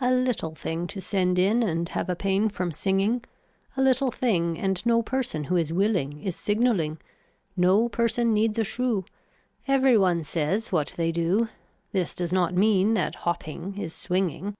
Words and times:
A 0.00 0.10
little 0.10 0.54
thing 0.54 0.86
to 0.86 1.02
send 1.02 1.38
in 1.38 1.62
and 1.62 1.86
have 1.90 2.08
a 2.08 2.16
pain 2.16 2.48
from 2.48 2.72
singing, 2.72 3.22
a 3.76 3.82
little 3.82 4.10
thing 4.10 4.58
and 4.58 4.86
no 4.86 5.02
person 5.02 5.44
who 5.44 5.56
is 5.56 5.70
willing 5.70 6.18
is 6.22 6.34
signalling, 6.34 6.98
no 7.58 7.86
person 7.90 8.32
needs 8.32 8.58
a 8.58 8.64
shoe, 8.64 9.04
every 9.68 9.98
one 9.98 10.24
says 10.24 10.72
what 10.72 10.94
they 10.96 11.12
do, 11.12 11.50
this 11.92 12.14
does 12.14 12.32
not 12.32 12.54
mean 12.54 12.94
that 12.94 13.16
hopping 13.16 13.76
is 13.76 13.92
swinging. 13.94 14.54